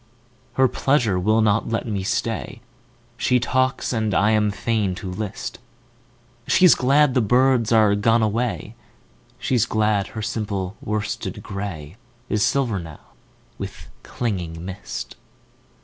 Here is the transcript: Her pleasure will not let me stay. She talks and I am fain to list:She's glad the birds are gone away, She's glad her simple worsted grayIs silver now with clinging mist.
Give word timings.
Her 0.53 0.67
pleasure 0.67 1.19
will 1.19 1.41
not 1.41 1.69
let 1.69 1.85
me 1.87 2.01
stay. 2.01 2.61
She 3.17 3.39
talks 3.39 3.93
and 3.93 4.15
I 4.15 4.31
am 4.31 4.49
fain 4.49 4.95
to 4.95 5.11
list:She's 5.11 6.73
glad 6.73 7.13
the 7.13 7.21
birds 7.21 7.71
are 7.71 7.93
gone 7.93 8.23
away, 8.23 8.73
She's 9.37 9.67
glad 9.67 10.07
her 10.17 10.23
simple 10.23 10.75
worsted 10.81 11.43
grayIs 11.43 11.97
silver 12.41 12.79
now 12.79 13.11
with 13.59 13.89
clinging 14.01 14.65
mist. 14.65 15.17